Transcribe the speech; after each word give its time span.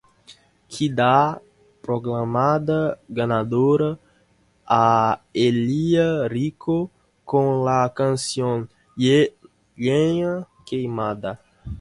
Queda 0.71 1.13
proclamada 1.85 2.79
ganadora 3.17 3.89
a 4.65 5.21
Elia 5.45 6.27
Rico 6.27 6.89
con 7.23 7.45
la 7.67 7.79
canción 7.99 8.67
"Leña 9.77 10.47
quemada". 10.65 11.31